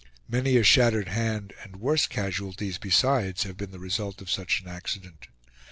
[0.27, 4.67] Many a shattered hand and worse casualties besides have been the result of such an
[4.67, 5.27] accident.